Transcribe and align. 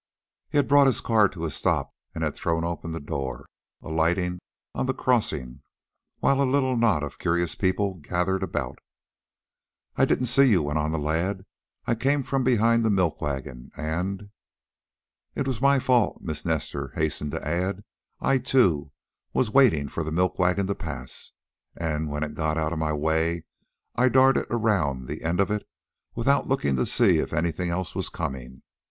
He 0.49 0.57
had 0.57 0.67
brought 0.67 0.87
his 0.87 0.99
car 0.99 1.29
to 1.29 1.45
a 1.45 1.51
stop, 1.51 1.93
and 2.15 2.23
had 2.23 2.33
thrown 2.33 2.63
open 2.63 2.91
the 2.91 2.99
door, 2.99 3.45
alighting 3.83 4.39
on 4.73 4.87
the 4.87 4.95
crossing, 4.95 5.61
while 6.17 6.41
a 6.41 6.43
little 6.51 6.75
knot 6.75 7.03
of 7.03 7.19
curious 7.19 7.53
people 7.53 7.99
gathered 7.99 8.41
about. 8.41 8.79
"I 9.95 10.05
didn't 10.05 10.25
see 10.25 10.45
you," 10.49 10.63
went 10.63 10.79
on 10.79 10.91
the 10.91 10.97
lad. 10.97 11.45
"I 11.85 11.93
came 11.93 12.23
from 12.23 12.43
behind 12.43 12.83
the 12.83 12.89
milk 12.89 13.21
wagon, 13.21 13.69
and" 13.77 14.31
"It 15.35 15.45
was 15.47 15.61
my 15.61 15.77
fault," 15.77 16.19
Miss 16.23 16.45
Nestor 16.45 16.93
hastened 16.95 17.29
to 17.33 17.47
add. 17.47 17.83
"I, 18.19 18.39
too, 18.39 18.89
was 19.33 19.51
waiting 19.51 19.87
for 19.87 20.03
the 20.03 20.11
milk 20.11 20.39
wagon 20.39 20.65
to 20.65 20.73
pass, 20.73 21.31
and 21.77 22.09
when 22.09 22.23
it 22.23 22.33
got 22.33 22.57
out 22.57 22.73
of 22.73 22.79
my 22.79 22.91
way, 22.91 23.45
I 23.93 24.09
darted 24.09 24.47
around 24.49 25.05
the 25.07 25.21
end 25.21 25.39
of 25.39 25.51
it, 25.51 25.69
without 26.15 26.47
looking 26.47 26.75
to 26.77 26.87
see 26.87 27.19
if 27.19 27.31
anything 27.31 27.69
else 27.69 27.93
was 27.93 28.09
coming. 28.09 28.63